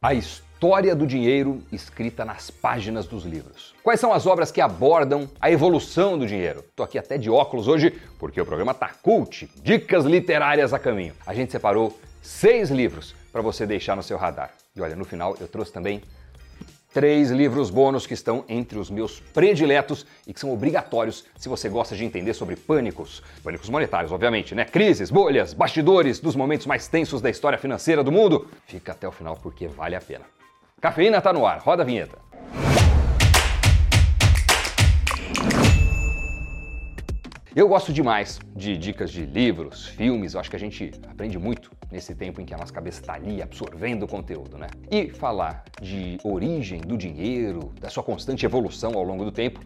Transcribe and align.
A 0.00 0.14
história 0.14 0.94
do 0.94 1.04
dinheiro 1.04 1.60
escrita 1.72 2.24
nas 2.24 2.52
páginas 2.52 3.04
dos 3.04 3.24
livros. 3.24 3.74
Quais 3.82 3.98
são 3.98 4.12
as 4.12 4.28
obras 4.28 4.52
que 4.52 4.60
abordam 4.60 5.28
a 5.40 5.50
evolução 5.50 6.16
do 6.16 6.24
dinheiro? 6.24 6.64
Tô 6.76 6.84
aqui 6.84 6.96
até 6.96 7.18
de 7.18 7.28
óculos 7.28 7.66
hoje 7.66 8.00
porque 8.16 8.40
o 8.40 8.46
programa 8.46 8.72
tá 8.72 8.92
cult, 9.02 9.50
dicas 9.60 10.04
literárias 10.04 10.72
a 10.72 10.78
caminho. 10.78 11.14
A 11.26 11.34
gente 11.34 11.50
separou 11.50 11.98
seis 12.22 12.70
livros 12.70 13.12
para 13.32 13.42
você 13.42 13.66
deixar 13.66 13.96
no 13.96 14.02
seu 14.04 14.16
radar. 14.16 14.52
E 14.76 14.80
olha, 14.80 14.94
no 14.94 15.04
final 15.04 15.36
eu 15.40 15.48
trouxe 15.48 15.72
também 15.72 16.00
três 16.92 17.30
livros 17.30 17.70
bônus 17.70 18.06
que 18.06 18.14
estão 18.14 18.44
entre 18.48 18.78
os 18.78 18.90
meus 18.90 19.20
prediletos 19.20 20.06
e 20.26 20.32
que 20.32 20.40
são 20.40 20.52
obrigatórios 20.52 21.24
se 21.36 21.48
você 21.48 21.68
gosta 21.68 21.94
de 21.94 22.04
entender 22.04 22.34
sobre 22.34 22.56
pânicos, 22.56 23.22
pânicos 23.42 23.68
monetários, 23.68 24.12
obviamente, 24.12 24.54
né? 24.54 24.64
Crises, 24.64 25.10
bolhas, 25.10 25.52
bastidores 25.52 26.18
dos 26.20 26.34
momentos 26.34 26.66
mais 26.66 26.88
tensos 26.88 27.20
da 27.20 27.30
história 27.30 27.58
financeira 27.58 28.02
do 28.02 28.12
mundo. 28.12 28.48
Fica 28.66 28.92
até 28.92 29.06
o 29.06 29.12
final 29.12 29.36
porque 29.36 29.66
vale 29.66 29.94
a 29.94 30.00
pena. 30.00 30.24
Cafeína 30.80 31.20
tá 31.20 31.32
no 31.32 31.46
ar, 31.46 31.58
roda 31.58 31.82
a 31.82 31.86
vinheta. 31.86 32.18
Eu 37.54 37.66
gosto 37.66 37.92
demais 37.92 38.38
de 38.54 38.76
dicas 38.76 39.10
de 39.10 39.26
livros, 39.26 39.88
filmes, 39.88 40.34
eu 40.34 40.40
acho 40.40 40.48
que 40.48 40.54
a 40.54 40.60
gente 40.60 40.92
aprende 41.10 41.36
muito 41.38 41.77
nesse 41.90 42.14
tempo 42.14 42.40
em 42.40 42.44
que 42.44 42.54
a 42.54 42.58
nossa 42.58 42.72
cabeça 42.72 43.00
está 43.00 43.14
ali 43.14 43.42
absorvendo 43.42 44.04
o 44.04 44.08
conteúdo, 44.08 44.58
né? 44.58 44.68
E 44.90 45.10
falar 45.10 45.64
de 45.80 46.18
origem 46.24 46.80
do 46.80 46.96
dinheiro, 46.96 47.72
da 47.80 47.88
sua 47.88 48.02
constante 48.02 48.44
evolução 48.44 48.92
ao 48.94 49.02
longo 49.02 49.24
do 49.24 49.32
tempo, 49.32 49.60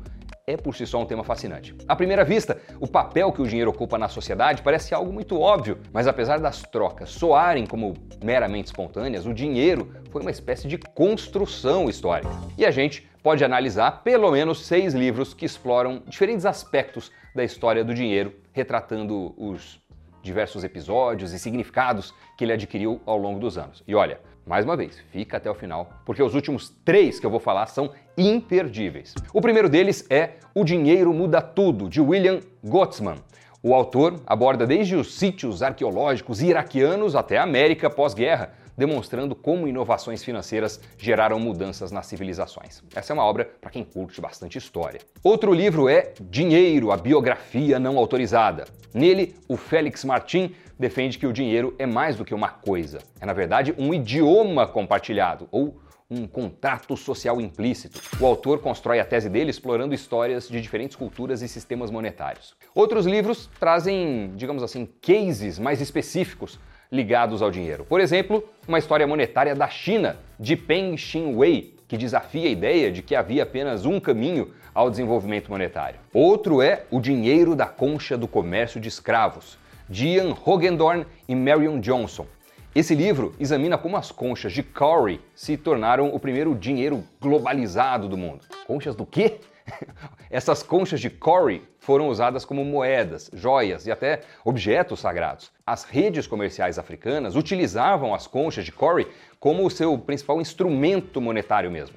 é 0.46 0.56
por 0.56 0.74
si 0.74 0.86
só 0.86 1.00
um 1.00 1.06
tema 1.06 1.22
fascinante. 1.22 1.74
À 1.86 1.94
primeira 1.94 2.24
vista, 2.24 2.60
o 2.80 2.86
papel 2.86 3.32
que 3.32 3.40
o 3.40 3.46
dinheiro 3.46 3.70
ocupa 3.70 3.96
na 3.96 4.08
sociedade 4.08 4.62
parece 4.62 4.94
algo 4.94 5.12
muito 5.12 5.38
óbvio, 5.38 5.78
mas 5.92 6.06
apesar 6.06 6.40
das 6.40 6.62
trocas 6.62 7.10
soarem 7.10 7.64
como 7.64 7.94
meramente 8.22 8.66
espontâneas, 8.66 9.24
o 9.24 9.32
dinheiro 9.32 9.92
foi 10.10 10.20
uma 10.20 10.30
espécie 10.30 10.66
de 10.66 10.78
construção 10.78 11.88
histórica. 11.88 12.30
E 12.58 12.66
a 12.66 12.70
gente 12.70 13.08
pode 13.22 13.44
analisar 13.44 14.02
pelo 14.02 14.30
menos 14.32 14.66
seis 14.66 14.94
livros 14.94 15.32
que 15.32 15.46
exploram 15.46 16.02
diferentes 16.08 16.44
aspectos 16.44 17.12
da 17.34 17.44
história 17.44 17.84
do 17.84 17.94
dinheiro, 17.94 18.34
retratando 18.52 19.32
os 19.36 19.80
diversos 20.22 20.64
episódios 20.64 21.32
e 21.32 21.38
significados 21.38 22.14
que 22.36 22.44
ele 22.44 22.52
adquiriu 22.52 23.00
ao 23.04 23.18
longo 23.18 23.40
dos 23.40 23.58
anos. 23.58 23.82
E 23.86 23.94
olha, 23.94 24.20
mais 24.46 24.64
uma 24.64 24.76
vez, 24.76 24.98
fica 25.10 25.36
até 25.36 25.50
o 25.50 25.54
final, 25.54 25.90
porque 26.04 26.22
os 26.22 26.34
últimos 26.34 26.70
três 26.84 27.20
que 27.20 27.26
eu 27.26 27.30
vou 27.30 27.38
falar 27.38 27.66
são 27.66 27.90
imperdíveis. 28.16 29.14
O 29.32 29.40
primeiro 29.40 29.68
deles 29.68 30.04
é 30.10 30.34
O 30.54 30.64
Dinheiro 30.64 31.12
Muda 31.12 31.40
Tudo, 31.40 31.88
de 31.88 32.00
William 32.00 32.40
Gottsman. 32.64 33.16
O 33.62 33.74
autor 33.74 34.20
aborda 34.26 34.66
desde 34.66 34.96
os 34.96 35.14
sítios 35.14 35.62
arqueológicos 35.62 36.42
iraquianos 36.42 37.14
até 37.14 37.38
a 37.38 37.44
América 37.44 37.88
pós-guerra, 37.88 38.52
demonstrando 38.82 39.36
como 39.36 39.68
inovações 39.68 40.24
financeiras 40.24 40.80
geraram 40.98 41.38
mudanças 41.38 41.92
nas 41.92 42.06
civilizações. 42.06 42.82
Essa 42.92 43.12
é 43.12 43.14
uma 43.14 43.24
obra 43.24 43.48
para 43.60 43.70
quem 43.70 43.84
curte 43.84 44.20
bastante 44.20 44.58
história. 44.58 45.00
Outro 45.22 45.54
livro 45.54 45.88
é 45.88 46.12
Dinheiro, 46.20 46.90
a 46.90 46.96
biografia 46.96 47.78
não 47.78 47.96
autorizada. 47.96 48.64
Nele, 48.92 49.36
o 49.46 49.56
Félix 49.56 50.04
Martin 50.04 50.52
defende 50.76 51.16
que 51.16 51.28
o 51.28 51.32
dinheiro 51.32 51.76
é 51.78 51.86
mais 51.86 52.16
do 52.16 52.24
que 52.24 52.34
uma 52.34 52.48
coisa. 52.48 52.98
É, 53.20 53.24
na 53.24 53.32
verdade, 53.32 53.72
um 53.78 53.94
idioma 53.94 54.66
compartilhado, 54.66 55.48
ou 55.52 55.80
um 56.10 56.26
contrato 56.26 56.96
social 56.96 57.40
implícito. 57.40 58.00
O 58.20 58.26
autor 58.26 58.58
constrói 58.58 58.98
a 58.98 59.04
tese 59.04 59.30
dele 59.30 59.50
explorando 59.50 59.94
histórias 59.94 60.48
de 60.48 60.60
diferentes 60.60 60.96
culturas 60.96 61.40
e 61.40 61.48
sistemas 61.48 61.88
monetários. 61.88 62.56
Outros 62.74 63.06
livros 63.06 63.48
trazem, 63.60 64.32
digamos 64.34 64.64
assim, 64.64 64.88
cases 65.00 65.56
mais 65.60 65.80
específicos 65.80 66.58
ligados 66.92 67.40
ao 67.40 67.50
dinheiro. 67.50 67.86
Por 67.86 68.00
exemplo, 68.02 68.46
uma 68.68 68.78
história 68.78 69.06
monetária 69.06 69.54
da 69.54 69.66
China, 69.68 70.18
de 70.38 70.54
Peng 70.54 70.94
Xinwei, 70.96 71.74
que 71.88 71.96
desafia 71.96 72.48
a 72.48 72.52
ideia 72.52 72.92
de 72.92 73.02
que 73.02 73.16
havia 73.16 73.42
apenas 73.42 73.86
um 73.86 73.98
caminho 73.98 74.52
ao 74.74 74.90
desenvolvimento 74.90 75.50
monetário. 75.50 75.98
Outro 76.12 76.60
é 76.60 76.84
O 76.90 77.00
Dinheiro 77.00 77.56
da 77.56 77.66
Concha 77.66 78.16
do 78.16 78.28
Comércio 78.28 78.78
de 78.78 78.88
Escravos, 78.88 79.58
de 79.88 80.06
Ian 80.08 80.34
Hogendorn 80.44 81.06
e 81.26 81.34
Marion 81.34 81.80
Johnson. 81.80 82.26
Esse 82.74 82.94
livro 82.94 83.34
examina 83.38 83.76
como 83.76 83.96
as 83.96 84.10
conchas 84.10 84.52
de 84.52 84.62
Cowrie 84.62 85.20
se 85.34 85.56
tornaram 85.58 86.14
o 86.14 86.20
primeiro 86.20 86.54
dinheiro 86.54 87.04
globalizado 87.20 88.08
do 88.08 88.16
mundo. 88.16 88.44
Conchas 88.66 88.94
do 88.94 89.04
quê? 89.04 89.40
Essas 90.30 90.62
conchas 90.62 91.00
de 91.00 91.10
Cowrie 91.10 91.62
foram 91.78 92.08
usadas 92.08 92.44
como 92.44 92.64
moedas, 92.64 93.30
joias 93.34 93.86
e 93.86 93.92
até 93.92 94.20
objetos 94.44 95.00
sagrados. 95.00 95.50
As 95.66 95.84
redes 95.84 96.26
comerciais 96.26 96.78
africanas 96.78 97.36
utilizavam 97.36 98.14
as 98.14 98.26
conchas 98.26 98.64
de 98.64 98.72
Cowrie 98.72 99.08
como 99.38 99.66
o 99.66 99.70
seu 99.70 99.96
principal 99.98 100.40
instrumento 100.40 101.20
monetário 101.20 101.70
mesmo. 101.70 101.96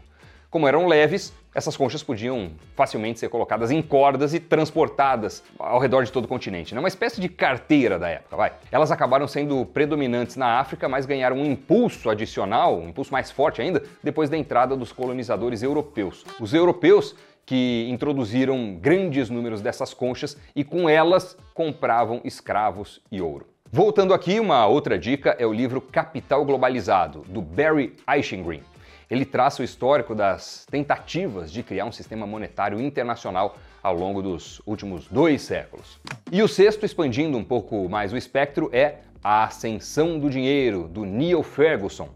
Como 0.49 0.67
eram 0.67 0.87
leves, 0.87 1.33
essas 1.53 1.75
conchas 1.75 2.01
podiam 2.01 2.51
facilmente 2.75 3.19
ser 3.19 3.27
colocadas 3.27 3.71
em 3.71 3.81
cordas 3.81 4.33
e 4.33 4.39
transportadas 4.39 5.43
ao 5.59 5.79
redor 5.79 6.05
de 6.05 6.11
todo 6.11 6.25
o 6.25 6.27
continente. 6.29 6.73
Né? 6.73 6.79
Uma 6.79 6.87
espécie 6.87 7.19
de 7.19 7.27
carteira 7.27 7.99
da 7.99 8.07
época, 8.07 8.37
vai. 8.37 8.53
Elas 8.71 8.89
acabaram 8.89 9.27
sendo 9.27 9.65
predominantes 9.65 10.37
na 10.37 10.59
África, 10.59 10.87
mas 10.87 11.05
ganharam 11.05 11.35
um 11.35 11.45
impulso 11.45 12.09
adicional, 12.09 12.79
um 12.79 12.87
impulso 12.87 13.11
mais 13.11 13.31
forte 13.31 13.61
ainda, 13.61 13.83
depois 14.01 14.29
da 14.29 14.37
entrada 14.37 14.77
dos 14.77 14.93
colonizadores 14.93 15.61
europeus. 15.61 16.25
Os 16.39 16.53
europeus 16.53 17.15
que 17.45 17.87
introduziram 17.89 18.75
grandes 18.75 19.29
números 19.29 19.61
dessas 19.61 19.93
conchas 19.93 20.37
e 20.55 20.63
com 20.63 20.89
elas 20.89 21.37
compravam 21.53 22.21
escravos 22.23 23.01
e 23.11 23.21
ouro. 23.21 23.47
Voltando 23.71 24.13
aqui, 24.13 24.39
uma 24.39 24.65
outra 24.67 24.97
dica 24.97 25.35
é 25.37 25.45
o 25.45 25.53
livro 25.53 25.81
Capital 25.81 26.45
Globalizado, 26.45 27.23
do 27.27 27.41
Barry 27.41 27.93
Eichengreen. 28.07 28.61
Ele 29.09 29.25
traça 29.25 29.61
o 29.61 29.65
histórico 29.65 30.15
das 30.15 30.65
tentativas 30.69 31.51
de 31.51 31.61
criar 31.61 31.85
um 31.85 31.91
sistema 31.91 32.25
monetário 32.25 32.79
internacional 32.79 33.57
ao 33.83 33.95
longo 33.95 34.21
dos 34.21 34.61
últimos 34.65 35.07
dois 35.07 35.43
séculos. 35.43 35.99
E 36.31 36.41
o 36.41 36.47
sexto, 36.47 36.85
expandindo 36.85 37.37
um 37.37 37.43
pouco 37.43 37.87
mais 37.87 38.11
o 38.11 38.17
espectro, 38.17 38.69
é 38.73 38.99
A 39.23 39.43
Ascensão 39.43 40.17
do 40.17 40.29
Dinheiro, 40.29 40.87
do 40.87 41.05
Neil 41.05 41.43
Ferguson, 41.43 42.09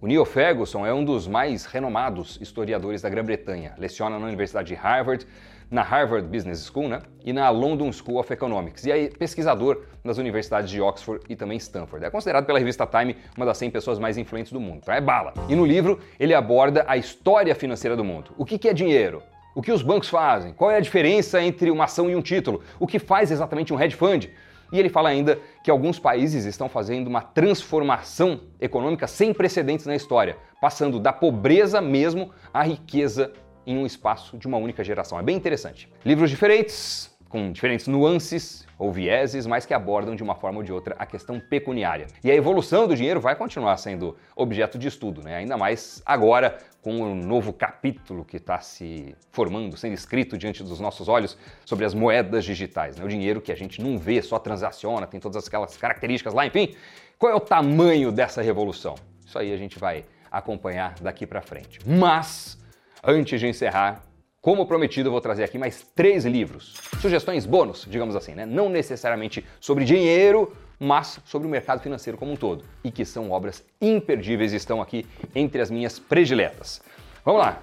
o 0.00 0.06
Neil 0.06 0.24
Ferguson 0.24 0.86
é 0.86 0.94
um 0.94 1.04
dos 1.04 1.28
mais 1.28 1.66
renomados 1.66 2.38
historiadores 2.40 3.02
da 3.02 3.10
Grã-Bretanha. 3.10 3.74
Leciona 3.76 4.18
na 4.18 4.26
Universidade 4.26 4.68
de 4.68 4.74
Harvard, 4.74 5.26
na 5.70 5.82
Harvard 5.82 6.26
Business 6.26 6.64
School 6.64 6.88
né? 6.88 7.02
e 7.22 7.34
na 7.34 7.50
London 7.50 7.92
School 7.92 8.18
of 8.18 8.32
Economics. 8.32 8.86
E 8.86 8.90
é 8.90 9.08
pesquisador 9.08 9.82
nas 10.02 10.16
universidades 10.16 10.70
de 10.70 10.80
Oxford 10.80 11.22
e 11.28 11.36
também 11.36 11.58
Stanford. 11.58 12.06
É 12.06 12.10
considerado 12.10 12.46
pela 12.46 12.58
revista 12.58 12.86
Time 12.86 13.14
uma 13.36 13.44
das 13.44 13.58
100 13.58 13.70
pessoas 13.70 13.98
mais 13.98 14.16
influentes 14.16 14.52
do 14.52 14.58
mundo. 14.58 14.78
Então 14.82 14.94
é 14.94 15.02
bala. 15.02 15.34
E 15.50 15.54
no 15.54 15.66
livro 15.66 16.00
ele 16.18 16.32
aborda 16.32 16.82
a 16.88 16.96
história 16.96 17.54
financeira 17.54 17.94
do 17.94 18.02
mundo. 18.02 18.30
O 18.38 18.46
que 18.46 18.68
é 18.68 18.72
dinheiro? 18.72 19.22
O 19.54 19.60
que 19.60 19.70
os 19.70 19.82
bancos 19.82 20.08
fazem? 20.08 20.54
Qual 20.54 20.70
é 20.70 20.76
a 20.76 20.80
diferença 20.80 21.42
entre 21.42 21.70
uma 21.70 21.84
ação 21.84 22.08
e 22.08 22.16
um 22.16 22.22
título? 22.22 22.62
O 22.78 22.86
que 22.86 22.98
faz 22.98 23.30
exatamente 23.30 23.74
um 23.74 23.78
hedge 23.78 23.96
fund? 23.96 24.30
E 24.72 24.78
ele 24.78 24.88
fala 24.88 25.08
ainda 25.08 25.38
que 25.62 25.70
alguns 25.70 25.98
países 25.98 26.44
estão 26.44 26.68
fazendo 26.68 27.08
uma 27.08 27.22
transformação 27.22 28.40
econômica 28.60 29.06
sem 29.06 29.34
precedentes 29.34 29.86
na 29.86 29.96
história, 29.96 30.36
passando 30.60 31.00
da 31.00 31.12
pobreza 31.12 31.80
mesmo 31.80 32.30
à 32.52 32.62
riqueza 32.62 33.32
em 33.66 33.76
um 33.76 33.86
espaço 33.86 34.38
de 34.38 34.46
uma 34.46 34.58
única 34.58 34.82
geração. 34.82 35.18
É 35.18 35.22
bem 35.22 35.36
interessante. 35.36 35.88
Livros 36.04 36.30
diferentes, 36.30 37.09
com 37.30 37.52
diferentes 37.52 37.86
nuances 37.86 38.66
ou 38.76 38.92
vieses, 38.92 39.46
mas 39.46 39.64
que 39.64 39.72
abordam 39.72 40.16
de 40.16 40.22
uma 40.22 40.34
forma 40.34 40.58
ou 40.58 40.64
de 40.64 40.72
outra 40.72 40.96
a 40.98 41.06
questão 41.06 41.38
pecuniária. 41.38 42.08
E 42.24 42.30
a 42.30 42.34
evolução 42.34 42.88
do 42.88 42.96
dinheiro 42.96 43.20
vai 43.20 43.36
continuar 43.36 43.76
sendo 43.76 44.16
objeto 44.34 44.76
de 44.76 44.88
estudo, 44.88 45.22
né? 45.22 45.36
ainda 45.36 45.56
mais 45.56 46.02
agora 46.04 46.58
com 46.82 47.00
o 47.00 47.04
um 47.04 47.14
novo 47.14 47.52
capítulo 47.52 48.24
que 48.24 48.36
está 48.36 48.58
se 48.58 49.14
formando, 49.30 49.76
sendo 49.76 49.94
escrito 49.94 50.36
diante 50.36 50.64
dos 50.64 50.80
nossos 50.80 51.08
olhos 51.08 51.38
sobre 51.64 51.84
as 51.84 51.94
moedas 51.94 52.44
digitais, 52.44 52.96
né? 52.96 53.04
o 53.04 53.08
dinheiro 53.08 53.40
que 53.40 53.52
a 53.52 53.56
gente 53.56 53.80
não 53.80 53.96
vê, 53.96 54.20
só 54.20 54.38
transaciona, 54.38 55.06
tem 55.06 55.20
todas 55.20 55.46
aquelas 55.46 55.76
características 55.76 56.34
lá, 56.34 56.44
enfim. 56.44 56.74
Qual 57.16 57.30
é 57.30 57.34
o 57.34 57.40
tamanho 57.40 58.10
dessa 58.10 58.42
revolução? 58.42 58.96
Isso 59.24 59.38
aí 59.38 59.52
a 59.52 59.56
gente 59.56 59.78
vai 59.78 60.04
acompanhar 60.32 60.94
daqui 61.00 61.26
para 61.26 61.40
frente. 61.40 61.78
Mas, 61.86 62.58
antes 63.04 63.38
de 63.38 63.46
encerrar, 63.46 64.02
como 64.42 64.64
prometido, 64.64 65.08
eu 65.08 65.12
vou 65.12 65.20
trazer 65.20 65.44
aqui 65.44 65.58
mais 65.58 65.86
três 65.94 66.24
livros. 66.24 66.74
Sugestões 66.98 67.44
bônus, 67.44 67.86
digamos 67.88 68.16
assim, 68.16 68.34
né? 68.34 68.46
Não 68.46 68.70
necessariamente 68.70 69.44
sobre 69.60 69.84
dinheiro, 69.84 70.56
mas 70.78 71.20
sobre 71.26 71.46
o 71.46 71.50
mercado 71.50 71.82
financeiro 71.82 72.16
como 72.16 72.32
um 72.32 72.36
todo. 72.36 72.64
E 72.82 72.90
que 72.90 73.04
são 73.04 73.30
obras 73.30 73.62
imperdíveis 73.82 74.54
e 74.54 74.56
estão 74.56 74.80
aqui 74.80 75.04
entre 75.34 75.60
as 75.60 75.70
minhas 75.70 75.98
prediletas. 75.98 76.80
Vamos 77.22 77.42
lá. 77.42 77.62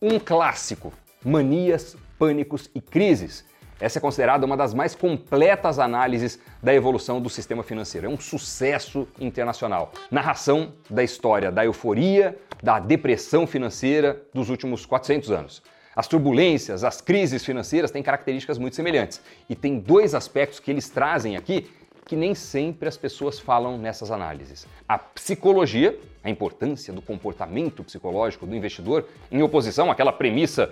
Um 0.00 0.18
clássico: 0.18 0.94
Manias, 1.22 1.94
Pânicos 2.18 2.70
e 2.74 2.80
Crises. 2.80 3.44
Essa 3.78 3.98
é 3.98 4.00
considerada 4.00 4.46
uma 4.46 4.56
das 4.56 4.72
mais 4.72 4.94
completas 4.94 5.78
análises 5.78 6.40
da 6.62 6.72
evolução 6.72 7.20
do 7.20 7.28
sistema 7.28 7.62
financeiro. 7.62 8.06
É 8.06 8.08
um 8.08 8.18
sucesso 8.18 9.06
internacional. 9.20 9.92
Narração 10.10 10.72
da 10.88 11.02
história 11.04 11.52
da 11.52 11.66
euforia, 11.66 12.38
da 12.62 12.78
depressão 12.78 13.46
financeira 13.46 14.22
dos 14.32 14.48
últimos 14.48 14.86
400 14.86 15.30
anos. 15.30 15.62
As 15.94 16.08
turbulências, 16.08 16.82
as 16.82 17.00
crises 17.00 17.44
financeiras 17.44 17.90
têm 17.90 18.02
características 18.02 18.58
muito 18.58 18.74
semelhantes. 18.74 19.20
E 19.48 19.54
tem 19.54 19.78
dois 19.78 20.14
aspectos 20.14 20.58
que 20.58 20.70
eles 20.70 20.88
trazem 20.88 21.36
aqui 21.36 21.70
que 22.06 22.16
nem 22.16 22.34
sempre 22.34 22.88
as 22.88 22.96
pessoas 22.96 23.40
falam 23.40 23.78
nessas 23.78 24.10
análises. 24.10 24.66
A 24.86 24.98
psicologia, 24.98 25.98
a 26.22 26.28
importância 26.28 26.92
do 26.92 27.00
comportamento 27.00 27.82
psicológico 27.82 28.46
do 28.46 28.54
investidor, 28.54 29.08
em 29.32 29.42
oposição 29.42 29.90
àquela 29.90 30.12
premissa 30.12 30.70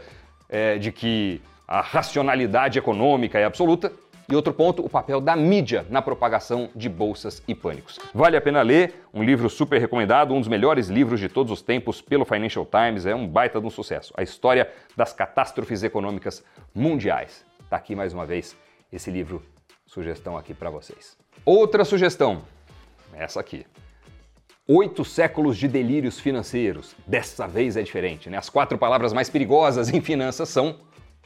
é, 0.48 0.76
de 0.76 0.92
que 0.92 1.40
a 1.66 1.80
racionalidade 1.80 2.78
econômica 2.78 3.38
é 3.38 3.44
absoluta, 3.44 3.90
e 4.32 4.34
outro 4.34 4.54
ponto, 4.54 4.82
o 4.82 4.88
papel 4.88 5.20
da 5.20 5.36
mídia 5.36 5.84
na 5.90 6.00
propagação 6.00 6.70
de 6.74 6.88
bolsas 6.88 7.42
e 7.46 7.54
pânicos. 7.54 7.98
Vale 8.14 8.34
a 8.34 8.40
pena 8.40 8.62
ler, 8.62 9.04
um 9.12 9.22
livro 9.22 9.50
super 9.50 9.78
recomendado, 9.78 10.32
um 10.32 10.40
dos 10.40 10.48
melhores 10.48 10.88
livros 10.88 11.20
de 11.20 11.28
todos 11.28 11.52
os 11.52 11.60
tempos 11.60 12.00
pelo 12.00 12.24
Financial 12.24 12.66
Times, 12.66 13.04
é 13.04 13.14
um 13.14 13.28
baita 13.28 13.60
de 13.60 13.66
um 13.66 13.70
sucesso. 13.70 14.10
A 14.16 14.22
história 14.22 14.72
das 14.96 15.12
catástrofes 15.12 15.82
econômicas 15.82 16.42
mundiais. 16.74 17.44
Tá 17.68 17.76
aqui 17.76 17.94
mais 17.94 18.14
uma 18.14 18.24
vez 18.24 18.56
esse 18.90 19.10
livro, 19.10 19.42
sugestão 19.86 20.34
aqui 20.38 20.54
para 20.54 20.70
vocês. 20.70 21.18
Outra 21.44 21.84
sugestão, 21.84 22.40
essa 23.12 23.38
aqui. 23.38 23.66
Oito 24.66 25.04
séculos 25.04 25.58
de 25.58 25.68
delírios 25.68 26.18
financeiros. 26.18 26.96
Dessa 27.06 27.46
vez 27.46 27.76
é 27.76 27.82
diferente, 27.82 28.30
né? 28.30 28.38
As 28.38 28.48
quatro 28.48 28.78
palavras 28.78 29.12
mais 29.12 29.28
perigosas 29.28 29.90
em 29.92 30.00
finanças 30.00 30.48
são 30.48 30.78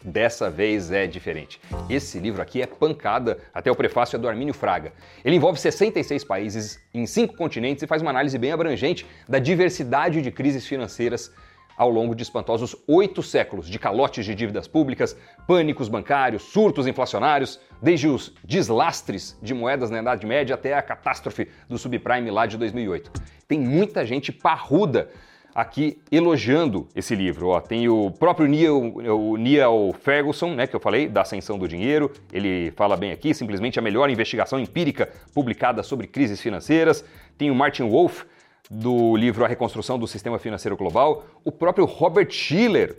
Dessa 0.07 0.49
vez 0.49 0.93
é 0.93 1.05
diferente. 1.05 1.61
Esse 1.91 2.21
livro 2.21 2.41
aqui 2.41 2.63
é 2.63 2.67
pancada, 2.67 3.39
até 3.53 3.73
o 3.73 3.75
prefácio 3.75 4.15
é 4.15 4.19
do 4.21 4.29
Armínio 4.29 4.55
Fraga. 4.55 4.93
Ele 5.25 5.35
envolve 5.35 5.59
66 5.59 6.23
países 6.23 6.81
em 6.95 7.05
cinco 7.07 7.35
continentes 7.35 7.83
e 7.83 7.89
faz 7.89 8.03
uma 8.03 8.13
análise 8.13 8.39
bem 8.39 8.53
abrangente 8.53 9.05
da 9.29 9.41
diversidade 9.41 10.23
de 10.23 10.31
crises 10.31 10.65
financeiras 10.65 11.33
ao 11.77 11.91
longo 11.91 12.15
de 12.15 12.23
espantosos 12.23 12.77
oito 12.87 13.21
séculos 13.21 13.69
de 13.69 13.81
calotes 13.81 14.25
de 14.25 14.33
dívidas 14.33 14.69
públicas, 14.69 15.17
pânicos 15.45 15.89
bancários, 15.89 16.45
surtos 16.45 16.87
inflacionários, 16.87 17.61
desde 17.83 18.07
os 18.07 18.33
deslastres 18.45 19.37
de 19.43 19.53
moedas 19.53 19.91
na 19.91 20.01
Idade 20.01 20.25
Média 20.25 20.55
até 20.55 20.73
a 20.73 20.83
catástrofe 20.83 21.49
do 21.69 21.77
subprime 21.77 22.31
lá 22.31 22.47
de 22.47 22.57
2008. 22.57 23.11
Tem 23.49 23.59
muita 23.59 24.07
gente 24.07 24.31
parruda 24.31 25.11
aqui 25.57 25.99
elogiando 26.13 26.87
esse 26.95 27.15
livro. 27.15 27.49
Ó, 27.49 27.61
tem 27.63 27.89
o 27.89 28.11
próprio 28.11 28.47
Neil, 28.47 28.95
o 28.95 29.39
Neil 29.39 29.95
Ferguson, 29.99 30.55
né, 30.55 30.67
que 30.67 30.77
eu 30.77 30.81
falei, 30.81 31.09
da 31.09 31.23
Ascensão 31.23 31.59
do 31.59 31.67
Dinheiro. 31.67 32.13
Ele 32.31 32.71
fala 32.77 32.95
bem 32.95 33.11
aqui, 33.11 33.33
simplesmente 33.33 33.79
a 33.79 33.83
melhor 33.83 34.11
investigação 34.11 34.61
empírica 34.61 35.11
publicada 35.33 35.83
sobre 35.83 36.07
crises 36.07 36.43
financeiras. 36.43 37.03
Tem 37.39 37.51
o 37.51 37.55
Martin 37.55 37.89
Wolf, 37.89 38.25
do 38.71 39.17
livro 39.17 39.45
A 39.47 39.49
Reconstrução 39.49 39.99
do 39.99 40.07
Sistema 40.07 40.39
Financeiro 40.39 40.77
Global. 40.77 41.25
O 41.43 41.51
próprio 41.51 41.87
Robert 41.87 42.31
Schiller, 42.31 42.95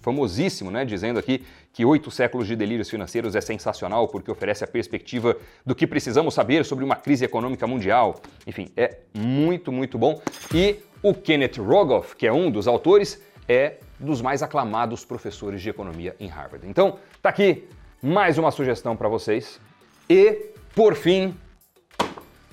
famosíssimo, 0.00 0.70
né, 0.70 0.84
dizendo 0.84 1.18
aqui 1.18 1.42
que 1.72 1.84
oito 1.84 2.12
séculos 2.12 2.46
de 2.46 2.54
delírios 2.54 2.88
financeiros 2.90 3.34
é 3.34 3.40
sensacional 3.40 4.06
porque 4.06 4.30
oferece 4.30 4.62
a 4.62 4.68
perspectiva 4.68 5.36
do 5.66 5.74
que 5.74 5.86
precisamos 5.86 6.34
saber 6.34 6.64
sobre 6.64 6.84
uma 6.84 6.94
crise 6.94 7.24
econômica 7.24 7.66
mundial. 7.66 8.20
Enfim, 8.46 8.68
é 8.76 8.98
muito, 9.14 9.72
muito 9.72 9.98
bom. 9.98 10.20
E 10.54 10.76
o 11.02 11.12
Kenneth 11.12 11.58
Rogoff, 11.58 12.14
que 12.14 12.26
é 12.26 12.32
um 12.32 12.50
dos 12.50 12.68
autores, 12.68 13.20
é 13.48 13.78
dos 13.98 14.22
mais 14.22 14.42
aclamados 14.42 15.04
professores 15.04 15.60
de 15.60 15.68
economia 15.68 16.14
em 16.20 16.28
Harvard. 16.28 16.66
Então, 16.68 16.98
tá 17.20 17.28
aqui 17.28 17.68
mais 18.00 18.38
uma 18.38 18.50
sugestão 18.50 18.96
para 18.96 19.08
vocês. 19.08 19.60
E, 20.08 20.50
por 20.74 20.94
fim, 20.94 21.34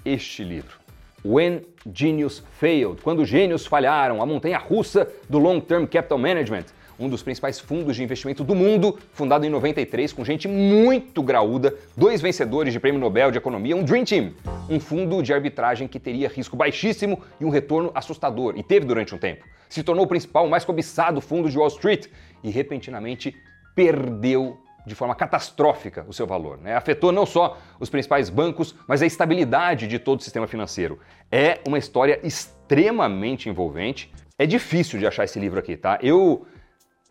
este 0.04 0.44
livro. 0.44 0.80
When 1.24 1.66
Genius 1.94 2.44
Failed, 2.60 3.01
quando 3.01 3.25
gênios 3.25 3.66
falharam, 3.66 4.22
a 4.22 4.25
montanha 4.25 4.57
russa 4.57 5.12
do 5.30 5.38
Long 5.38 5.60
Term 5.60 5.86
Capital 5.86 6.18
Management, 6.18 6.66
um 7.00 7.07
dos 7.07 7.24
principais 7.24 7.60
fundos 7.60 7.96
de 7.96 8.04
investimento 8.04 8.44
do 8.44 8.54
mundo, 8.54 9.00
fundado 9.13 9.46
em 9.46 9.50
93 9.50 10.12
com 10.12 10.25
gente 10.25 10.48
muito 10.48 11.24
graúda, 11.24 11.74
dois 11.96 12.22
vencedores 12.22 12.74
de 12.74 12.80
prêmio 12.80 13.00
Nobel 13.00 13.31
de 13.31 13.38
Economia, 13.38 13.75
um 13.75 13.84
Dream 13.84 14.04
Team, 14.04 14.34
um 14.69 14.80
fundo 14.80 15.24
de 15.24 15.34
arbitragem 15.34 15.88
que 15.88 16.00
teria 16.00 16.28
risco 16.28 16.57
baixíssimo 16.57 17.22
e 17.40 17.46
um 17.46 17.50
retorno 17.50 17.92
assustador, 17.96 18.56
e 18.57 18.63
teve 18.63 18.86
durante 18.86 19.16
um 19.16 19.18
tempo. 19.18 19.46
Se 19.69 19.84
tornou 19.84 20.06
o 20.06 20.07
principal, 20.07 20.48
mais 20.48 20.66
cobiçado 20.66 21.22
fundo 21.22 21.50
de 21.50 21.57
Wall 21.57 21.68
Street 21.68 22.07
e 22.44 22.50
repentinamente 22.50 23.36
perdeu 23.75 24.57
de 24.86 24.95
forma 24.95 25.13
catastrófica 25.13 26.06
o 26.07 26.13
seu 26.13 26.25
valor. 26.25 26.57
Né? 26.57 26.75
Afetou 26.75 27.12
não 27.12 27.25
só 27.25 27.57
os 27.80 27.90
principais 27.90 28.30
bancos, 28.30 28.75
mas 28.88 29.02
a 29.02 29.06
estabilidade 29.06 29.88
de 29.88 30.00
todo 30.00 30.19
o 30.19 30.24
sistema 30.24 30.48
financeiro. 30.48 31.00
É 31.31 31.60
uma 31.68 31.78
história 31.78 32.19
extremamente 32.24 33.48
envolvente. 33.48 34.12
É 34.38 34.45
difícil 34.45 35.00
de 35.00 35.06
achar 35.06 35.25
esse 35.25 35.40
livro 35.40 35.60
aqui, 35.60 35.78
tá? 35.78 36.00
Eu 36.02 36.48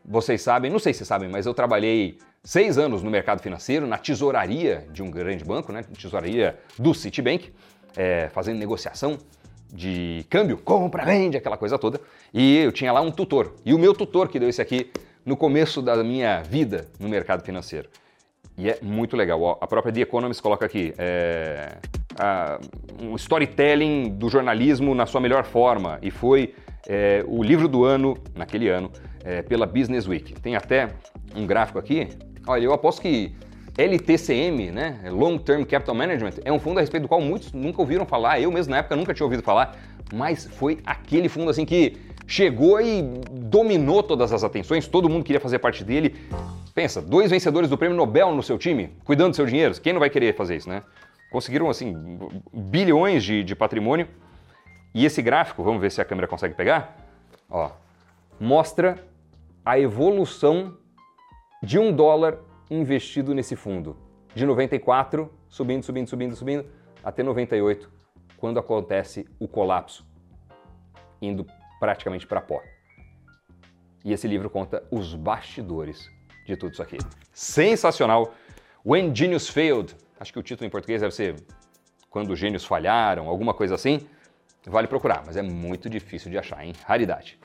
vocês 0.08 0.40
sabem, 0.40 0.70
não 0.70 0.78
sei 0.78 0.94
se 0.94 1.05
sabem, 1.05 1.28
mas 1.28 1.44
eu 1.44 1.52
trabalhei 1.52 2.19
seis 2.43 2.78
anos 2.78 3.02
no 3.02 3.10
mercado 3.10 3.43
financeiro, 3.43 3.87
na 3.87 3.99
tesouraria 3.99 4.87
de 4.90 5.02
um 5.02 5.10
grande 5.10 5.44
banco, 5.44 5.70
né? 5.70 5.84
Tesouraria 5.99 6.58
do 6.78 6.94
Citibank, 6.94 7.52
é, 7.94 8.31
fazendo 8.31 8.58
negociação 8.58 9.19
de 9.70 10.25
câmbio, 10.31 10.56
compra, 10.56 11.05
vende, 11.05 11.37
aquela 11.37 11.58
coisa 11.58 11.78
toda. 11.78 12.00
E 12.32 12.56
eu 12.56 12.72
tinha 12.72 12.90
lá 12.90 13.02
um 13.02 13.10
tutor. 13.10 13.55
E 13.66 13.75
o 13.75 13.78
meu 13.78 13.93
tutor 13.93 14.28
que 14.28 14.38
deu 14.38 14.49
esse 14.49 14.62
aqui 14.62 14.90
no 15.26 15.37
começo 15.37 15.82
da 15.82 16.02
minha 16.02 16.40
vida 16.43 16.88
no 16.99 17.06
mercado 17.06 17.44
financeiro. 17.44 17.90
E 18.56 18.70
é 18.70 18.78
muito 18.81 19.14
legal. 19.14 19.58
A 19.60 19.66
própria 19.66 19.93
The 19.93 20.00
Economist 20.00 20.43
coloca 20.43 20.64
aqui 20.64 20.94
é, 20.96 21.76
um 23.00 23.15
storytelling 23.17 24.11
do 24.11 24.29
jornalismo 24.29 24.94
na 24.94 25.06
sua 25.06 25.20
melhor 25.20 25.44
forma. 25.44 25.99
E 26.03 26.11
foi 26.11 26.55
é, 26.87 27.25
o 27.26 27.43
livro 27.43 27.69
do 27.69 27.85
ano, 27.85 28.17
naquele 28.35 28.69
ano, 28.69 28.91
é, 29.25 29.43
pela 29.43 29.67
Business 29.67 30.06
Week. 30.06 30.35
Tem 30.41 30.56
até 30.56 30.88
um 31.35 31.47
gráfico 31.47 31.79
aqui. 31.79 32.09
Olha, 32.47 32.65
eu 32.65 32.73
aposto 32.73 33.03
que 33.03 33.32
LTCM, 33.76 34.73
né, 34.73 34.99
Long 35.11 35.38
Term 35.38 35.62
Capital 35.62 35.94
Management, 35.94 36.32
é 36.44 36.53
um 36.53 36.59
fundo 36.59 36.79
a 36.79 36.81
respeito 36.81 37.03
do 37.03 37.09
qual 37.09 37.20
muitos 37.20 37.53
nunca 37.53 37.81
ouviram 37.81 38.05
falar. 38.05 38.41
Eu 38.41 38.50
mesmo 38.50 38.73
na 38.73 38.79
época 38.79 38.97
nunca 38.97 39.15
tinha 39.15 39.25
ouvido 39.25 39.43
falar, 39.43 39.76
mas 40.12 40.47
foi 40.47 40.79
aquele 40.85 41.29
fundo 41.29 41.50
assim 41.50 41.65
que 41.65 41.97
chegou 42.26 42.81
e 42.81 43.03
dominou 43.31 44.03
todas 44.03 44.32
as 44.32 44.43
atenções, 44.43 44.87
todo 44.87 45.09
mundo 45.09 45.25
queria 45.25 45.41
fazer 45.41 45.59
parte 45.59 45.85
dele. 45.85 46.17
Pensa, 46.75 47.00
dois 47.00 47.31
vencedores 47.31 47.70
do 47.70 47.79
prêmio 47.79 47.97
Nobel 47.97 48.35
no 48.35 48.43
seu 48.43 48.59
time, 48.59 48.91
cuidando 49.05 49.31
do 49.31 49.37
seu 49.37 49.47
dinheiro. 49.47 49.81
Quem 49.81 49.93
não 49.93 50.00
vai 50.00 50.11
querer 50.11 50.35
fazer 50.35 50.56
isso, 50.56 50.69
né? 50.69 50.82
Conseguiram, 51.30 51.69
assim, 51.69 52.19
bilhões 52.52 53.22
de, 53.22 53.44
de 53.44 53.54
patrimônio. 53.54 54.08
E 54.94 55.04
esse 55.04 55.20
gráfico, 55.20 55.62
vamos 55.62 55.80
ver 55.80 55.90
se 55.90 56.00
a 56.00 56.04
câmera 56.04 56.26
consegue 56.26 56.54
pegar, 56.54 56.96
ó, 57.50 57.70
mostra 58.40 59.04
a 59.64 59.78
evolução 59.78 60.76
de 61.62 61.78
um 61.78 61.92
dólar 61.92 62.38
investido 62.70 63.34
nesse 63.34 63.54
fundo. 63.54 63.96
De 64.34 64.46
94, 64.46 65.32
subindo, 65.48 65.82
subindo, 65.82 66.08
subindo, 66.08 66.36
subindo, 66.36 66.66
até 67.02 67.22
98, 67.22 67.90
quando 68.36 68.58
acontece 68.58 69.28
o 69.38 69.46
colapso, 69.46 70.06
indo 71.20 71.46
praticamente 71.78 72.26
para 72.26 72.40
pó. 72.40 72.62
E 74.04 74.12
esse 74.12 74.26
livro 74.29 74.48
conta 74.48 74.82
os 74.91 75.14
bastidores 75.14 76.08
de 76.46 76.56
tudo 76.56 76.72
isso 76.72 76.82
aqui. 76.82 76.98
Sensacional! 77.32 78.32
When 78.84 79.14
Genius 79.14 79.48
Failed, 79.48 79.94
acho 80.19 80.32
que 80.32 80.39
o 80.39 80.43
título 80.43 80.67
em 80.67 80.70
português 80.70 81.01
deve 81.01 81.15
ser 81.15 81.37
Quando 82.10 82.31
os 82.31 82.39
Gênios 82.39 82.65
Falharam, 82.65 83.29
alguma 83.29 83.55
coisa 83.55 83.75
assim. 83.75 84.06
Vale 84.67 84.87
procurar, 84.87 85.22
mas 85.25 85.37
é 85.37 85.43
muito 85.43 85.89
difícil 85.89 86.31
de 86.31 86.37
achar, 86.37 86.65
hein? 86.65 86.72
Raridade. 86.84 87.39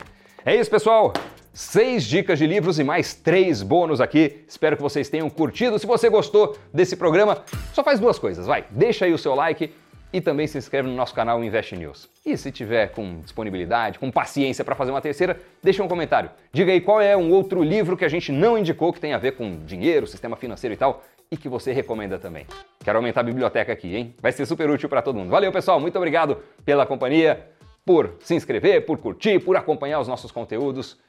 É 0.45 0.55
isso, 0.55 0.69
pessoal! 0.69 1.13
Seis 1.53 2.03
dicas 2.03 2.37
de 2.39 2.45
livros 2.47 2.79
e 2.79 2.83
mais 2.83 3.13
três 3.13 3.61
bônus 3.61 4.01
aqui. 4.01 4.43
Espero 4.47 4.75
que 4.75 4.81
vocês 4.81 5.07
tenham 5.07 5.29
curtido. 5.29 5.77
Se 5.79 5.85
você 5.85 6.09
gostou 6.09 6.57
desse 6.73 6.97
programa, 6.97 7.43
só 7.71 7.83
faz 7.83 7.99
duas 7.99 8.19
coisas, 8.19 8.45
vai. 8.47 8.65
Deixa 8.71 9.05
aí 9.05 9.13
o 9.13 9.17
seu 9.17 9.35
like 9.35 9.71
e 10.11 10.19
também 10.19 10.45
se 10.45 10.57
inscreve 10.57 10.87
no 10.87 10.95
nosso 10.95 11.13
canal 11.13 11.43
Invest 11.43 11.75
News. 11.75 12.09
E 12.25 12.37
se 12.37 12.51
tiver 12.51 12.91
com 12.91 13.19
disponibilidade, 13.21 13.97
com 13.97 14.11
paciência 14.11 14.63
para 14.63 14.75
fazer 14.75 14.91
uma 14.91 15.01
terceira, 15.01 15.39
deixa 15.61 15.83
um 15.83 15.87
comentário. 15.87 16.29
Diga 16.51 16.71
aí 16.71 16.81
qual 16.81 17.01
é 17.01 17.17
um 17.17 17.31
outro 17.31 17.63
livro 17.63 17.97
que 17.97 18.05
a 18.05 18.09
gente 18.09 18.31
não 18.31 18.57
indicou 18.57 18.93
que 18.93 18.99
tem 18.99 19.13
a 19.13 19.17
ver 19.17 19.31
com 19.31 19.63
dinheiro, 19.65 20.05
sistema 20.05 20.35
financeiro 20.35 20.73
e 20.73 20.77
tal, 20.77 21.03
e 21.33 21.37
que 21.37 21.49
você 21.49 21.73
recomenda 21.73 22.19
também. 22.19 22.45
Quero 22.83 22.99
aumentar 22.99 23.21
a 23.21 23.23
biblioteca 23.23 23.73
aqui, 23.73 23.95
hein? 23.95 24.15
Vai 24.21 24.31
ser 24.31 24.45
super 24.45 24.69
útil 24.69 24.87
para 24.87 25.01
todo 25.01 25.17
mundo. 25.17 25.31
Valeu, 25.31 25.51
pessoal. 25.51 25.79
Muito 25.79 25.97
obrigado 25.97 26.43
pela 26.63 26.85
companhia, 26.85 27.49
por 27.83 28.17
se 28.19 28.35
inscrever, 28.35 28.85
por 28.85 28.99
curtir, 28.99 29.39
por 29.39 29.57
acompanhar 29.57 29.99
os 29.99 30.07
nossos 30.07 30.31
conteúdos 30.31 30.99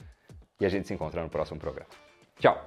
e 0.58 0.64
a 0.64 0.68
gente 0.70 0.88
se 0.88 0.94
encontra 0.94 1.22
no 1.22 1.28
próximo 1.28 1.60
programa. 1.60 1.90
Tchau! 2.40 2.66